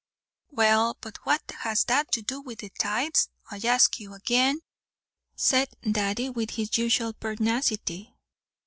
"Well, 0.49 0.97
but 0.99 1.17
what 1.27 1.43
has 1.59 1.83
that 1.83 2.11
to 2.13 2.23
do 2.23 2.41
with 2.41 2.61
the 2.61 2.71
tithes? 2.71 3.29
I 3.51 3.57
ask 3.57 3.99
you 3.99 4.15
again," 4.15 4.61
said 5.35 5.69
Daddy 5.87 6.27
with 6.27 6.49
his 6.55 6.75
usual 6.75 7.13
pertinacity. 7.13 8.15